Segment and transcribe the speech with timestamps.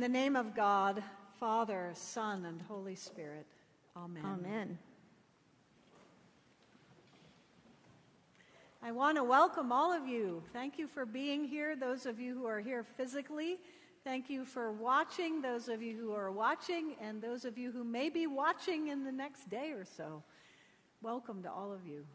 [0.00, 1.02] In the name of God,
[1.38, 3.44] Father, Son, and Holy Spirit.
[3.94, 4.22] Amen.
[4.24, 4.78] Amen.
[8.82, 10.42] I want to welcome all of you.
[10.54, 13.58] Thank you for being here, those of you who are here physically.
[14.02, 17.84] Thank you for watching, those of you who are watching, and those of you who
[17.84, 20.22] may be watching in the next day or so.
[21.02, 22.06] Welcome to all of you.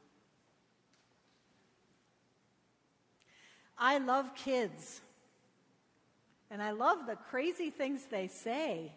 [3.78, 5.02] I love kids,
[6.52, 8.92] and I love the crazy things they say.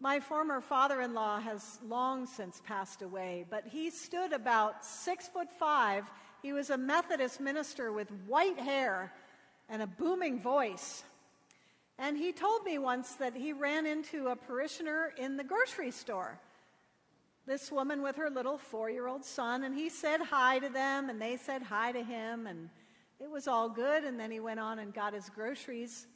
[0.00, 5.28] My former father in law has long since passed away, but he stood about six
[5.28, 6.10] foot five.
[6.42, 9.12] He was a Methodist minister with white hair
[9.68, 11.04] and a booming voice.
[11.98, 16.40] And he told me once that he ran into a parishioner in the grocery store.
[17.46, 21.10] This woman with her little four year old son, and he said hi to them,
[21.10, 22.70] and they said hi to him, and
[23.22, 24.04] it was all good.
[24.04, 26.06] And then he went on and got his groceries.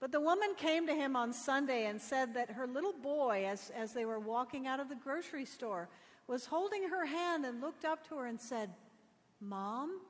[0.00, 3.72] But the woman came to him on Sunday and said that her little boy, as,
[3.74, 5.88] as they were walking out of the grocery store,
[6.28, 8.70] was holding her hand and looked up to her and said,
[9.40, 10.00] Mom?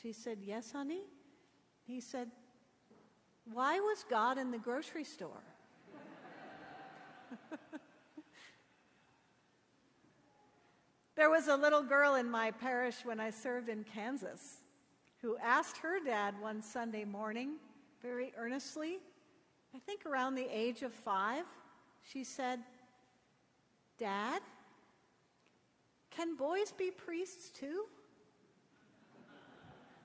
[0.00, 1.02] She said, Yes, honey.
[1.84, 2.30] He said,
[3.52, 5.42] Why was God in the grocery store?
[11.16, 14.61] there was a little girl in my parish when I served in Kansas
[15.22, 17.52] who asked her dad one Sunday morning,
[18.02, 18.98] very earnestly,
[19.74, 21.44] I think around the age of five,
[22.02, 22.58] she said,
[23.98, 24.42] Dad,
[26.10, 27.84] can boys be priests too?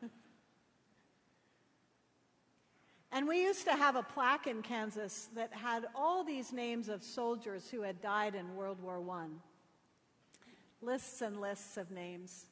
[3.11, 7.01] and we used to have a plaque in Kansas that had all these names of
[7.01, 9.25] soldiers who had died in World War I.
[10.81, 12.45] Lists and lists of names.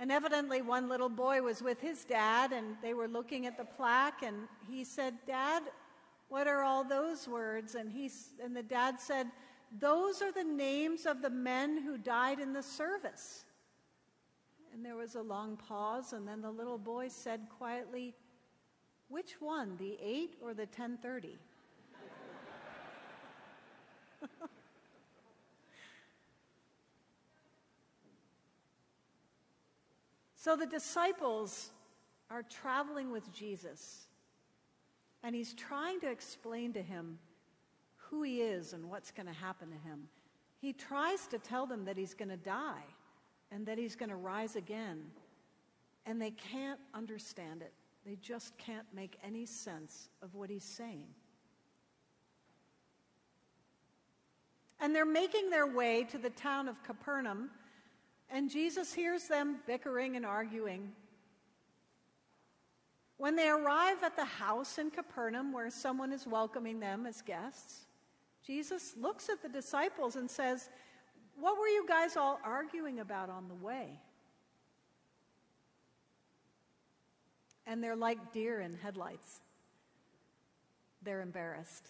[0.00, 3.66] And evidently, one little boy was with his dad, and they were looking at the
[3.66, 5.62] plaque, and he said, Dad,
[6.30, 7.74] what are all those words?
[7.74, 8.10] And, he,
[8.42, 9.26] and the dad said,
[9.78, 13.44] Those are the names of the men who died in the service.
[14.72, 18.14] And there was a long pause, and then the little boy said quietly,
[19.08, 21.36] Which one, the 8 or the 1030?
[30.42, 31.68] So the disciples
[32.30, 34.06] are traveling with Jesus,
[35.22, 37.18] and he's trying to explain to him
[37.96, 40.08] who he is and what's going to happen to him.
[40.58, 42.86] He tries to tell them that he's going to die
[43.52, 45.02] and that he's going to rise again,
[46.06, 47.74] and they can't understand it.
[48.06, 51.08] They just can't make any sense of what he's saying.
[54.80, 57.50] And they're making their way to the town of Capernaum
[58.30, 60.92] and Jesus hears them bickering and arguing.
[63.16, 67.86] When they arrive at the house in Capernaum where someone is welcoming them as guests,
[68.46, 70.70] Jesus looks at the disciples and says,
[71.38, 74.00] What were you guys all arguing about on the way?
[77.66, 79.40] And they're like deer in headlights.
[81.02, 81.88] They're embarrassed.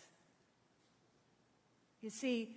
[2.00, 2.56] You see,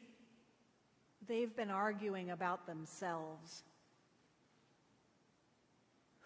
[1.28, 3.64] they've been arguing about themselves.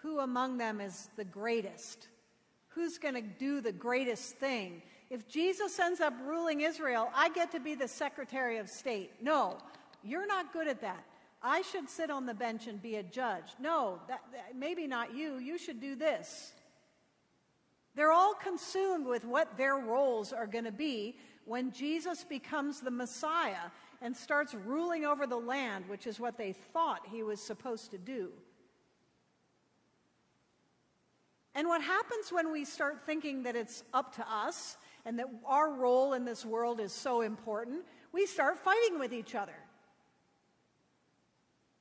[0.07, 2.07] Who among them is the greatest?
[2.69, 4.81] Who's going to do the greatest thing?
[5.09, 9.11] If Jesus ends up ruling Israel, I get to be the Secretary of State.
[9.21, 9.57] No,
[10.05, 11.03] you're not good at that.
[11.43, 13.43] I should sit on the bench and be a judge.
[13.59, 15.39] No, that, that, maybe not you.
[15.39, 16.53] You should do this.
[17.93, 22.91] They're all consumed with what their roles are going to be when Jesus becomes the
[22.91, 27.91] Messiah and starts ruling over the land, which is what they thought he was supposed
[27.91, 28.31] to do.
[31.57, 35.73] And what happens when we start thinking that it's up to us and that our
[35.73, 39.55] role in this world is so important, we start fighting with each other.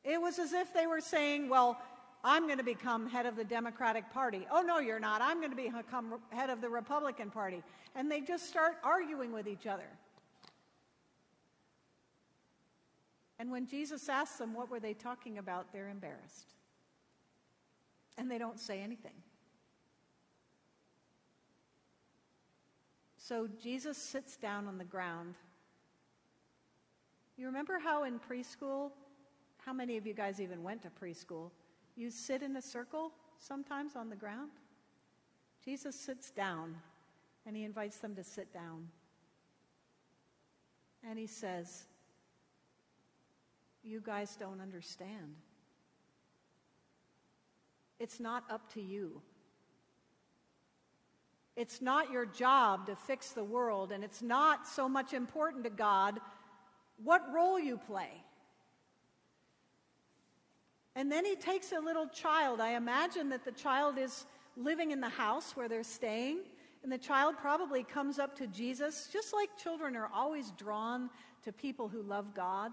[0.02, 1.78] It was as if they were saying, Well,
[2.24, 4.46] I'm going to become head of the Democratic Party.
[4.50, 5.20] Oh, no, you're not.
[5.20, 7.62] I'm going to become head of the Republican Party.
[7.94, 9.88] And they just start arguing with each other.
[13.38, 16.54] And when Jesus asks them what were they talking about, they're embarrassed.
[18.16, 19.12] And they don't say anything.
[23.26, 25.34] So Jesus sits down on the ground.
[27.36, 28.92] You remember how in preschool,
[29.64, 31.50] how many of you guys even went to preschool?
[31.96, 34.52] You sit in a circle sometimes on the ground?
[35.64, 36.76] Jesus sits down
[37.44, 38.86] and he invites them to sit down.
[41.02, 41.86] And he says,
[43.82, 45.34] You guys don't understand.
[47.98, 49.20] It's not up to you.
[51.56, 55.70] It's not your job to fix the world, and it's not so much important to
[55.70, 56.20] God
[57.02, 58.10] what role you play.
[60.94, 62.60] And then he takes a little child.
[62.60, 64.24] I imagine that the child is
[64.56, 66.38] living in the house where they're staying.
[66.82, 71.10] And the child probably comes up to Jesus, just like children are always drawn
[71.44, 72.72] to people who love God.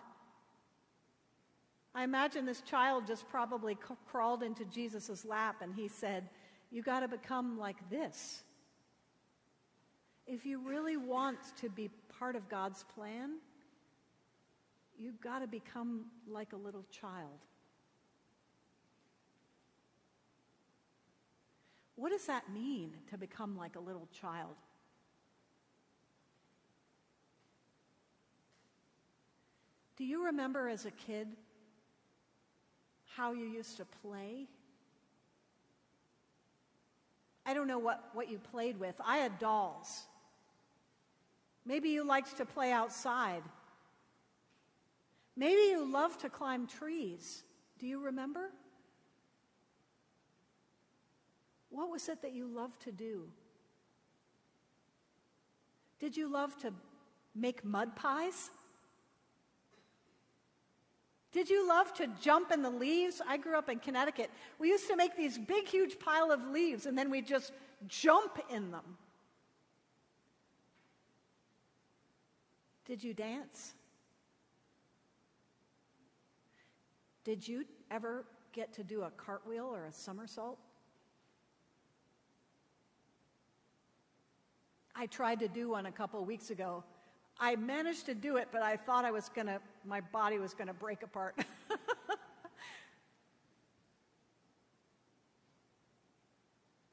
[1.95, 3.77] I imagine this child just probably
[4.07, 6.29] crawled into Jesus' lap and he said,
[6.71, 8.43] You got to become like this.
[10.25, 13.37] If you really want to be part of God's plan,
[14.97, 17.39] you've got to become like a little child.
[21.95, 24.55] What does that mean to become like a little child?
[29.95, 31.27] Do you remember as a kid
[33.05, 34.47] how you used to play?
[37.45, 38.95] I don't know what, what you played with.
[39.05, 40.03] I had dolls.
[41.65, 43.43] Maybe you liked to play outside.
[45.35, 47.43] Maybe you loved to climb trees.
[47.79, 48.51] Do you remember?
[51.69, 53.23] What was it that you loved to do?
[55.99, 56.73] Did you love to
[57.33, 58.51] make mud pies?
[61.31, 63.21] Did you love to jump in the leaves?
[63.27, 64.29] I grew up in Connecticut.
[64.59, 67.53] We used to make these big, huge pile of leaves, and then we'd just
[67.87, 68.97] jump in them.
[72.85, 73.73] Did you dance?
[77.23, 80.59] Did you ever get to do a cartwheel or a somersault?
[84.95, 86.83] I tried to do one a couple weeks ago.
[87.39, 90.53] I managed to do it, but I thought I was going to, my body was
[90.53, 91.35] going to break apart.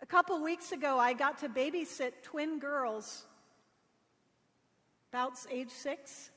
[0.01, 3.27] a couple weeks ago, I got to babysit twin girls,
[5.11, 6.31] about age six.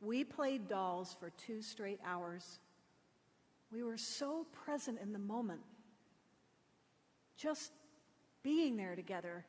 [0.00, 2.58] We played dolls for two straight hours.
[3.70, 5.60] We were so present in the moment,
[7.36, 7.70] just
[8.42, 9.46] being there together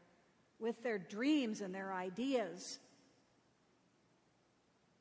[0.60, 2.80] with their dreams and their ideas.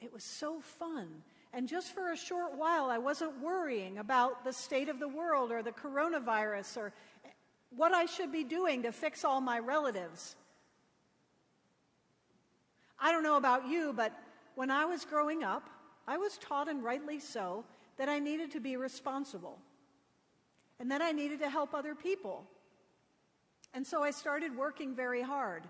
[0.01, 1.09] It was so fun.
[1.53, 5.53] And just for a short while, I wasn't worrying about the state of the world
[5.53, 6.93] or the coronavirus or
[7.77, 10.35] what I should be doing to fix all my relatives.
[13.03, 14.13] I don't know about you, but
[14.55, 15.69] when I was growing up,
[16.07, 17.65] I was taught, and rightly so,
[17.97, 19.59] that I needed to be responsible
[20.79, 22.45] and that I needed to help other people.
[23.75, 25.65] And so I started working very hard.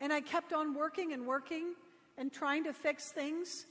[0.00, 1.74] And I kept on working and working
[2.16, 3.66] and trying to fix things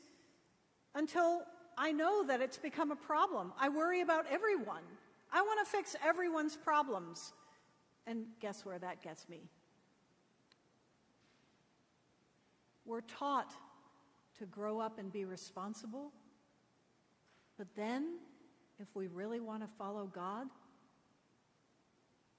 [0.95, 1.43] until
[1.77, 3.53] I know that it's become a problem.
[3.59, 4.83] I worry about everyone.
[5.31, 7.33] I want to fix everyone's problems.
[8.05, 9.41] And guess where that gets me?
[12.85, 13.53] We're taught
[14.39, 16.11] to grow up and be responsible.
[17.57, 18.17] But then,
[18.79, 20.47] if we really want to follow God,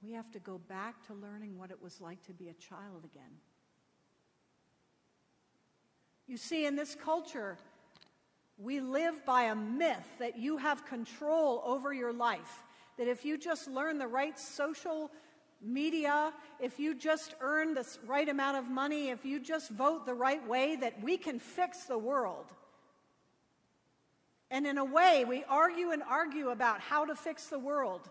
[0.03, 3.05] we have to go back to learning what it was like to be a child
[3.05, 3.31] again.
[6.27, 7.57] You see, in this culture,
[8.59, 12.65] we live by a myth that you have control over your life.
[12.99, 15.11] That if you just learn the right social
[15.63, 20.15] media, if you just earn the right amount of money, if you just vote the
[20.15, 22.47] right way, that we can fix the world.
[24.51, 28.11] And in a way, we argue and argue about how to fix the world.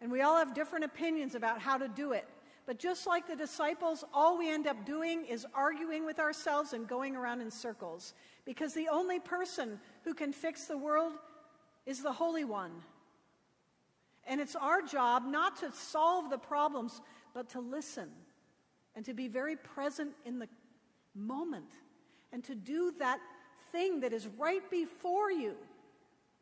[0.00, 2.28] And we all have different opinions about how to do it.
[2.66, 6.86] But just like the disciples, all we end up doing is arguing with ourselves and
[6.86, 8.14] going around in circles.
[8.44, 11.12] Because the only person who can fix the world
[11.86, 12.72] is the Holy One.
[14.26, 17.00] And it's our job not to solve the problems,
[17.34, 18.08] but to listen
[18.94, 20.48] and to be very present in the
[21.14, 21.70] moment
[22.32, 23.18] and to do that
[23.72, 25.54] thing that is right before you.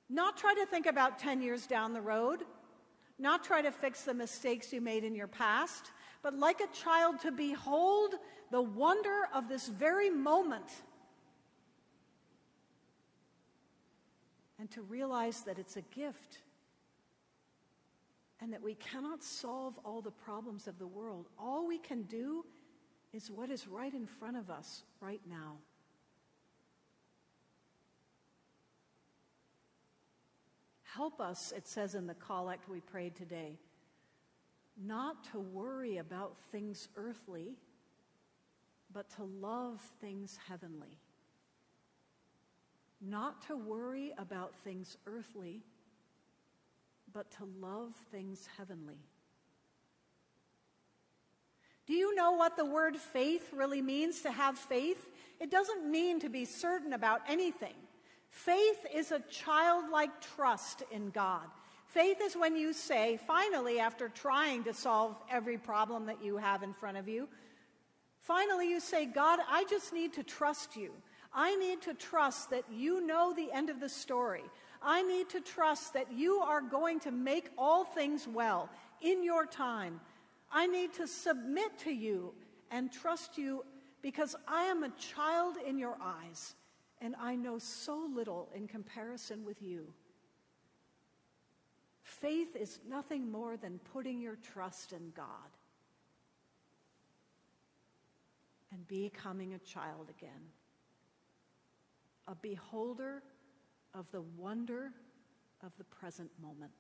[0.09, 2.41] Not try to think about 10 years down the road
[3.21, 7.21] not try to fix the mistakes you made in your past, but like a child
[7.21, 8.15] to behold
[8.51, 10.71] the wonder of this very moment
[14.59, 16.39] and to realize that it's a gift
[18.41, 21.29] and that we cannot solve all the problems of the world.
[21.39, 22.45] All we can do
[23.13, 25.57] is what is right in front of us right now.
[30.83, 33.59] Help us, it says in the collect we prayed today,
[34.77, 37.57] not to worry about things earthly,
[38.93, 40.99] but to love things heavenly.
[43.01, 45.63] Not to worry about things earthly,
[47.13, 48.99] but to love things heavenly.
[51.87, 55.11] Do you know what the word faith really means to have faith?
[55.41, 57.75] It doesn't mean to be certain about anything.
[58.29, 61.47] Faith is a childlike trust in God.
[61.87, 66.63] Faith is when you say, finally, after trying to solve every problem that you have
[66.63, 67.29] in front of you,
[68.21, 70.93] finally you say, God, I just need to trust you.
[71.33, 74.45] I need to trust that you know the end of the story.
[74.83, 78.71] I need to trust that you are going to make all things well
[79.01, 80.01] in your time.
[80.51, 82.33] I need to submit to you
[82.71, 83.65] and trust you
[84.03, 86.55] because I am a child in your eyes
[87.01, 89.93] and I know so little in comparison with you.
[92.03, 95.27] Faith is nothing more than putting your trust in God
[98.73, 100.51] and becoming a child again,
[102.27, 103.23] a beholder
[103.95, 104.93] of the wonder
[105.65, 106.73] of the present moment.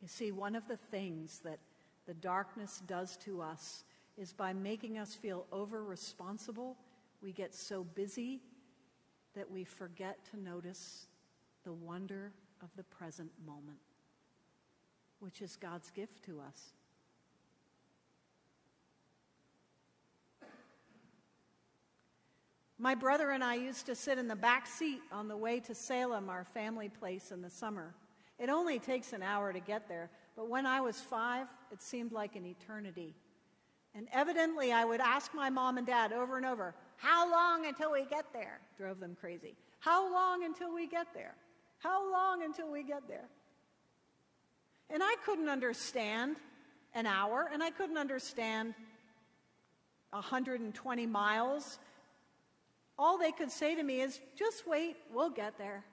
[0.00, 1.58] You see, one of the things that
[2.06, 3.84] the darkness does to us
[4.16, 6.76] is by making us feel over responsible,
[7.20, 8.40] we get so busy
[9.34, 11.06] that we forget to notice
[11.64, 13.78] the wonder of the present moment,
[15.18, 16.72] which is God's gift to us.
[22.86, 25.74] My brother and I used to sit in the back seat on the way to
[25.74, 27.92] Salem, our family place, in the summer.
[28.38, 32.12] It only takes an hour to get there, but when I was five, it seemed
[32.12, 33.16] like an eternity.
[33.96, 37.90] And evidently, I would ask my mom and dad over and over, How long until
[37.90, 38.60] we get there?
[38.78, 39.56] Drove them crazy.
[39.80, 41.34] How long until we get there?
[41.78, 43.28] How long until we get there?
[44.90, 46.36] And I couldn't understand
[46.94, 48.74] an hour, and I couldn't understand
[50.10, 51.80] 120 miles.
[52.98, 55.84] All they could say to me is, Just wait, we'll get there.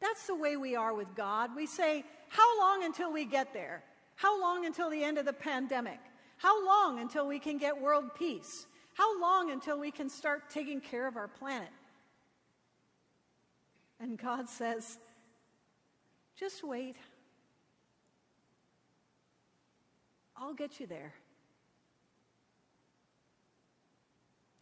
[0.00, 1.54] That's the way we are with God.
[1.54, 3.84] We say, How long until we get there?
[4.16, 6.00] How long until the end of the pandemic?
[6.36, 8.66] How long until we can get world peace?
[8.94, 11.70] How long until we can start taking care of our planet?
[14.00, 14.98] And God says,
[16.36, 16.96] Just wait.
[20.36, 21.14] I'll get you there.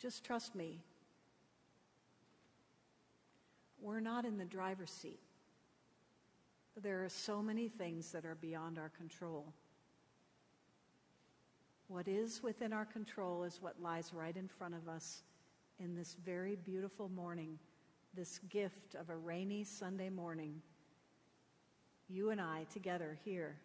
[0.00, 0.80] Just trust me.
[3.80, 5.20] We're not in the driver's seat.
[6.80, 9.52] There are so many things that are beyond our control.
[11.88, 15.22] What is within our control is what lies right in front of us
[15.78, 17.58] in this very beautiful morning,
[18.14, 20.62] this gift of a rainy Sunday morning.
[22.08, 23.56] You and I together here.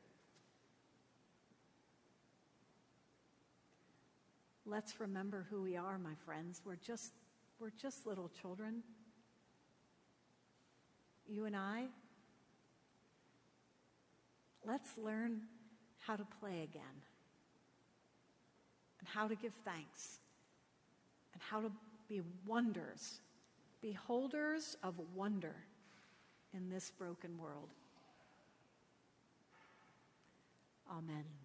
[4.65, 6.61] Let's remember who we are, my friends.
[6.65, 7.13] We're just,
[7.59, 8.81] we're just little children.
[11.27, 11.85] You and I,
[14.65, 15.41] let's learn
[15.99, 16.81] how to play again
[18.99, 20.19] and how to give thanks
[21.33, 21.71] and how to
[22.07, 23.19] be wonders,
[23.81, 25.55] beholders of wonder
[26.53, 27.69] in this broken world.
[30.89, 31.44] Amen.